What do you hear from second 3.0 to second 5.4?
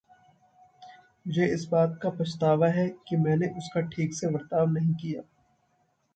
कि मैंने उसका ठीक से बरताव नहीं किया।